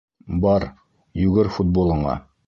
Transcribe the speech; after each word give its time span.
Бар, 0.45 0.63
йүгер 1.25 1.51
футболыңа! 1.59 2.17